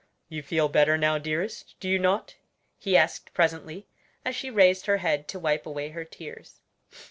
[0.29, 2.33] "You feel better now, dearest, do you not?"
[2.79, 3.85] he asked presently,
[4.25, 6.59] as she raised her head to wipe away her tears.